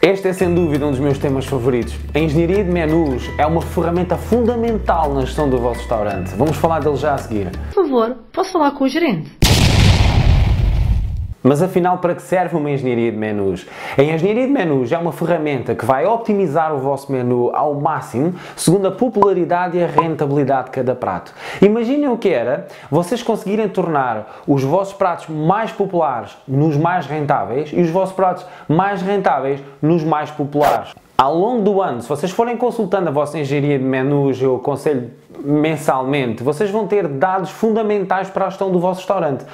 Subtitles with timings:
[0.00, 1.92] Este é sem dúvida um dos meus temas favoritos.
[2.14, 6.36] A engenharia de menus é uma ferramenta fundamental na gestão do vosso restaurante.
[6.36, 7.50] Vamos falar dele já a seguir.
[7.74, 9.47] Por favor, posso falar com o gerente?
[11.48, 13.66] Mas afinal, para que serve uma engenharia de menus?
[13.96, 18.34] A engenharia de menus é uma ferramenta que vai optimizar o vosso menu ao máximo,
[18.54, 21.32] segundo a popularidade e a rentabilidade de cada prato.
[21.62, 27.70] Imaginem o que era vocês conseguirem tornar os vossos pratos mais populares nos mais rentáveis
[27.72, 30.94] e os vossos pratos mais rentáveis nos mais populares.
[31.20, 35.10] Ao longo do ano, se vocês forem consultando a vossa engenharia de menus, eu aconselho
[35.40, 39.44] mensalmente, vocês vão ter dados fundamentais para a gestão do vosso restaurante.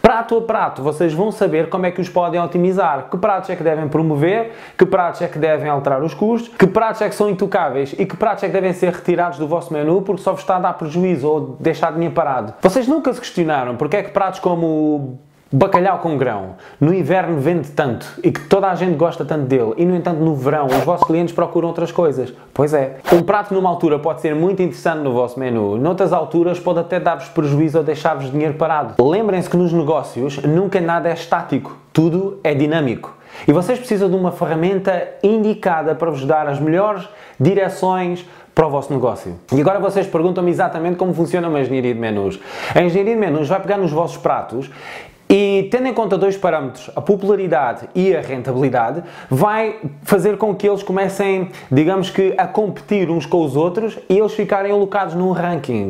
[0.00, 3.54] Prato a prato, vocês vão saber como é que os podem otimizar, que pratos é
[3.54, 7.14] que devem promover, que pratos é que devem alterar os custos, que pratos é que
[7.14, 10.32] são intocáveis e que pratos é que devem ser retirados do vosso menu porque só
[10.32, 12.52] vos está a dar prejuízo ou deixar dinheiro parado.
[12.60, 15.20] Vocês nunca se questionaram porque é que pratos como
[15.54, 19.74] Bacalhau com grão, no inverno vende tanto e que toda a gente gosta tanto dele
[19.76, 22.32] e, no entanto, no verão os vossos clientes procuram outras coisas.
[22.54, 26.58] Pois é, um prato numa altura pode ser muito interessante no vosso menu, noutras alturas
[26.58, 28.94] pode até dar-vos prejuízo ou deixar-vos dinheiro parado.
[29.06, 33.14] Lembrem-se que nos negócios nunca nada é estático, tudo é dinâmico.
[33.46, 37.06] E vocês precisam de uma ferramenta indicada para vos dar as melhores
[37.38, 39.38] direções para o vosso negócio.
[39.52, 42.38] E agora vocês perguntam-me exatamente como funciona uma engenharia de menus.
[42.74, 44.70] A engenharia de menus vai pegar nos vossos pratos
[45.34, 50.68] e tendo em conta dois parâmetros, a popularidade e a rentabilidade, vai fazer com que
[50.68, 55.32] eles comecem, digamos que, a competir uns com os outros e eles ficarem alocados num
[55.32, 55.88] ranking.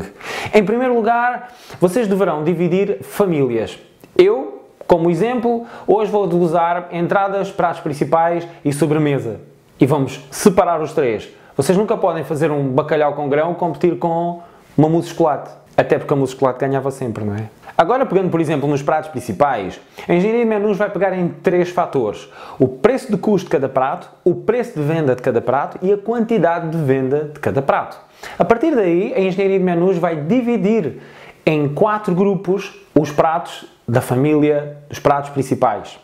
[0.55, 3.77] Em primeiro lugar, vocês deverão dividir famílias.
[4.17, 9.41] Eu, como exemplo, hoje vou usar entradas, pratos principais e sobremesa.
[9.81, 11.29] E vamos separar os três.
[11.57, 14.41] Vocês nunca podem fazer um bacalhau com grão competir com
[14.79, 15.51] uma mousse chocolate.
[15.77, 17.62] Até porque a mousse chocolate ganhava sempre, não é?
[17.83, 21.69] Agora, pegando por exemplo nos pratos principais, a engenharia de menus vai pegar em três
[21.69, 25.81] fatores: o preço de custo de cada prato, o preço de venda de cada prato
[25.83, 27.99] e a quantidade de venda de cada prato.
[28.39, 31.01] A partir daí, a engenharia de menus vai dividir
[31.45, 35.99] em quatro grupos os pratos da família dos pratos principais.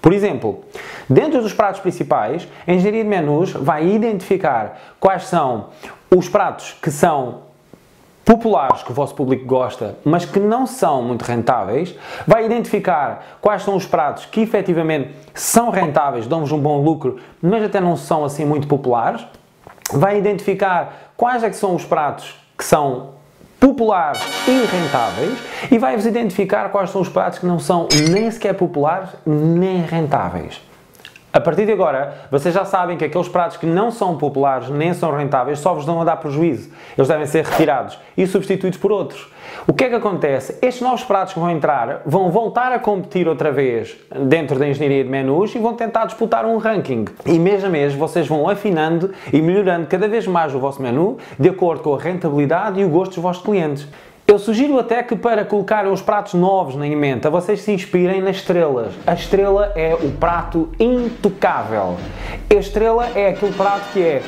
[0.00, 0.64] Por exemplo,
[1.10, 5.66] dentro dos pratos principais, a engenharia de menus vai identificar quais são
[6.10, 7.47] os pratos que são
[8.28, 11.94] populares que o vosso público gosta, mas que não são muito rentáveis,
[12.26, 17.62] vai identificar quais são os pratos que efetivamente são rentáveis, dão-vos um bom lucro, mas
[17.62, 19.24] até não são assim muito populares,
[19.90, 23.14] vai identificar quais é que são os pratos que são
[23.58, 25.38] populares e rentáveis
[25.70, 30.67] e vai-vos identificar quais são os pratos que não são nem sequer populares nem rentáveis.
[31.30, 34.94] A partir de agora, vocês já sabem que aqueles pratos que não são populares nem
[34.94, 36.70] são rentáveis só vos dão a dar prejuízo.
[36.96, 39.30] Eles devem ser retirados e substituídos por outros.
[39.66, 40.58] O que é que acontece?
[40.62, 45.04] Estes novos pratos que vão entrar vão voltar a competir outra vez dentro da engenharia
[45.04, 47.04] de menus e vão tentar disputar um ranking.
[47.26, 51.18] E mês a mês vocês vão afinando e melhorando cada vez mais o vosso menu
[51.38, 53.86] de acordo com a rentabilidade e o gosto dos vossos clientes.
[54.30, 58.36] Eu sugiro até que para colocarem os pratos novos na emenda, vocês se inspirem nas
[58.36, 58.92] estrelas.
[59.06, 61.96] A estrela é o prato intocável.
[62.50, 64.22] A estrela é aquele prato que é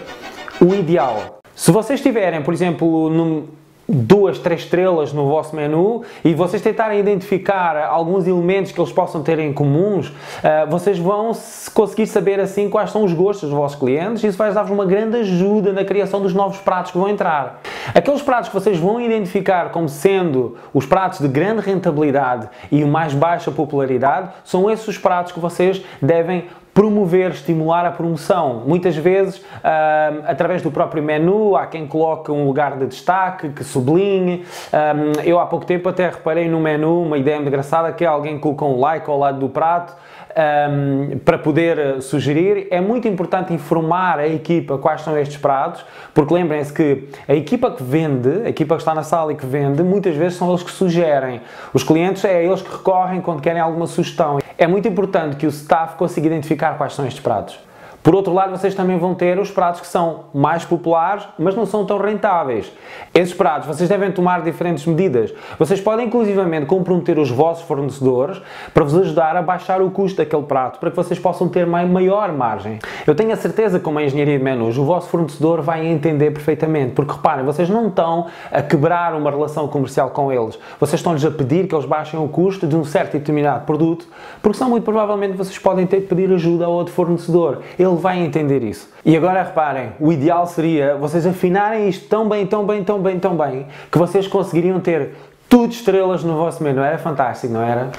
[0.59, 1.43] o ideal.
[1.55, 3.45] Se vocês tiverem, por exemplo, num,
[3.91, 9.23] duas, três estrelas no vosso menu e vocês tentarem identificar alguns elementos que eles possam
[9.23, 10.13] ter em comuns,
[10.43, 11.33] eh, vocês vão
[11.75, 14.87] conseguir saber assim quais são os gostos dos vossos clientes e isso vai dar-vos uma
[14.87, 17.61] grande ajuda na criação dos novos pratos que vão entrar.
[17.95, 23.15] Aqueles pratos que vocês vão identificar como sendo os pratos de grande rentabilidade e mais
[23.15, 28.63] baixa popularidade, são esses os pratos que vocês devem promover, estimular a promoção.
[28.67, 33.65] Muitas vezes, uh, através do próprio menu, há quem coloque um lugar de destaque, que
[33.65, 34.45] sublinhe.
[34.73, 38.39] Um, eu há pouco tempo até reparei no menu uma ideia engraçada que é alguém
[38.39, 39.95] colocou um like ao lado do prato
[40.37, 42.69] um, para poder sugerir.
[42.71, 47.71] É muito importante informar a equipa quais são estes pratos, porque lembrem-se que a equipa
[47.71, 50.63] que vende, a equipa que está na sala e que vende, muitas vezes são eles
[50.63, 51.41] que sugerem.
[51.73, 54.39] Os clientes é eles que recorrem quando querem alguma sugestão.
[54.57, 57.70] É muito importante que o staff consiga identificar quais são estes pratos.
[58.03, 61.67] Por outro lado, vocês também vão ter os pratos que são mais populares, mas não
[61.67, 62.73] são tão rentáveis.
[63.13, 65.35] Esses pratos, vocês devem tomar diferentes medidas.
[65.59, 68.41] Vocês podem, inclusivamente, comprometer os vossos fornecedores
[68.73, 72.33] para vos ajudar a baixar o custo daquele prato, para que vocês possam ter maior
[72.33, 72.79] margem.
[73.07, 76.31] Eu tenho a certeza que, com a engenharia de menus, o vosso fornecedor vai entender
[76.31, 80.59] perfeitamente, porque reparem, vocês não estão a quebrar uma relação comercial com eles.
[80.79, 84.07] Vocês estão-lhes a pedir que eles baixem o custo de um certo e determinado produto,
[84.41, 87.61] porque são muito provavelmente vocês podem ter que pedir ajuda a outro fornecedor.
[87.79, 88.89] Ele ele vai entender isso.
[89.05, 93.19] E agora reparem, o ideal seria vocês afinarem isto tão bem, tão bem, tão bem,
[93.19, 95.15] tão bem, que vocês conseguiriam ter
[95.49, 96.81] tudo estrelas no vosso menu.
[96.83, 97.91] Era fantástico, não era?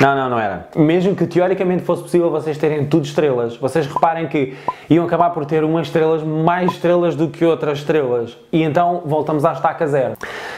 [0.00, 0.66] Não, não, não era.
[0.74, 4.54] Mesmo que teoricamente fosse possível vocês terem tudo estrelas, vocês reparem que
[4.90, 8.36] iam acabar por ter umas estrelas mais estrelas do que outras estrelas.
[8.52, 10.14] E então voltamos à estaca zero.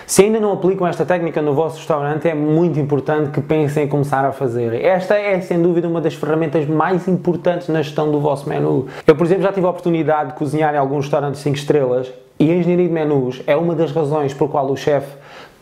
[0.06, 3.88] Se ainda não aplicam esta técnica no vosso restaurante, é muito importante que pensem em
[3.88, 4.74] começar a fazer.
[4.82, 8.86] Esta é, sem dúvida, uma das ferramentas mais importantes na gestão do vosso menu.
[9.06, 12.50] Eu, por exemplo, já tive a oportunidade de cozinhar em alguns restaurantes 5 estrelas e
[12.50, 15.08] a engenharia de menus é uma das razões por qual o chefe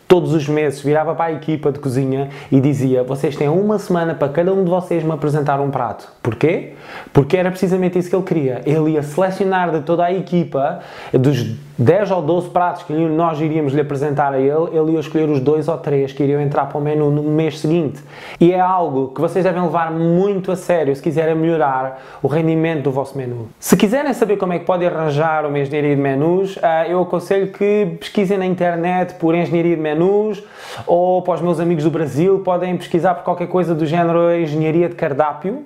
[0.07, 4.13] todos os meses virava para a equipa de cozinha e dizia: Vocês têm uma semana
[4.13, 6.11] para cada um de vocês me apresentar um prato.
[6.21, 6.73] Porquê?
[7.11, 8.61] Porque era precisamente isso que ele queria.
[8.65, 10.79] Ele ia selecionar de toda a equipa,
[11.13, 15.29] dos 10 ou 12 pratos que nós iríamos lhe apresentar a ele, ele ia escolher
[15.29, 18.01] os dois ou três que iriam entrar para o menu no mês seguinte.
[18.39, 22.83] E é algo que vocês devem levar muito a sério se quiserem melhorar o rendimento
[22.83, 23.49] do vosso menu.
[23.59, 27.51] Se quiserem saber como é que podem arranjar uma engenharia de menus, ah, eu aconselho
[27.51, 30.41] que pesquisem na internet por engenharia de menus
[30.87, 34.87] ou para os meus amigos do Brasil podem pesquisar por qualquer coisa do género engenharia
[34.87, 35.63] de cardápio.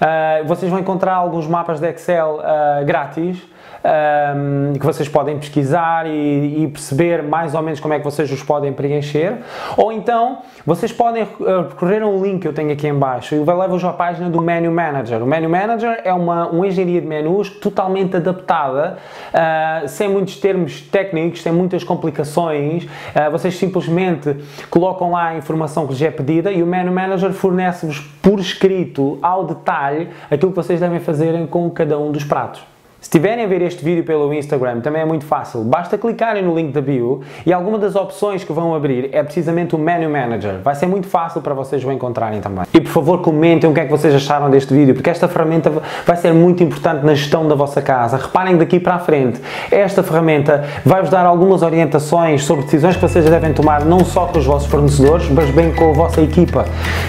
[0.00, 3.55] Ah, vocês vão encontrar alguns mapas de Excel ah, grátis
[3.86, 8.30] um, que vocês podem pesquisar e, e, perceber mais ou menos como é que vocês
[8.30, 9.38] os podem preencher.
[9.76, 13.38] Ou então, vocês podem recorrer a um link que eu tenho aqui em baixo e
[13.38, 15.22] leva-vos à página do Menu Manager.
[15.22, 18.98] O Menu Manager é uma, uma engenharia de menus totalmente adaptada,
[19.32, 22.84] uh, sem muitos termos técnicos, sem muitas complicações.
[22.84, 24.36] Uh, vocês simplesmente
[24.70, 29.18] colocam lá a informação que lhes é pedida e o Menu Manager fornece-vos por escrito,
[29.22, 32.75] ao detalhe, aquilo que vocês devem fazer com cada um dos pratos.
[33.06, 35.62] Se tiverem a ver este vídeo pelo Instagram, também é muito fácil.
[35.62, 39.76] Basta clicarem no link da bio e alguma das opções que vão abrir é precisamente
[39.76, 40.58] o Menu Manager.
[40.60, 42.64] Vai ser muito fácil para vocês o encontrarem também.
[42.74, 45.72] E por favor comentem o que é que vocês acharam deste vídeo, porque esta ferramenta
[46.04, 48.16] vai ser muito importante na gestão da vossa casa.
[48.16, 53.24] Reparem daqui para a frente, esta ferramenta vai-vos dar algumas orientações sobre decisões que vocês
[53.24, 56.64] devem tomar não só com os vossos fornecedores, mas bem com a vossa equipa.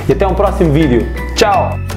[0.08, 1.08] E até um próximo vídeo.
[1.34, 1.97] Tchau!